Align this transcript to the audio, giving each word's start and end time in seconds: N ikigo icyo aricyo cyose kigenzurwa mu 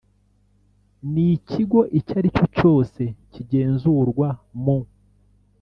N 1.11 1.13
ikigo 1.35 1.79
icyo 1.99 2.13
aricyo 2.19 2.45
cyose 2.57 3.01
kigenzurwa 3.31 4.27
mu 4.63 4.77